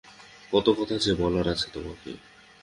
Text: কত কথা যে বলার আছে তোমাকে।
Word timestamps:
কত 0.53 0.67
কথা 0.79 0.95
যে 0.97 1.11
বলার 1.13 1.47
আছে 1.47 1.67
তোমাকে। 1.73 2.11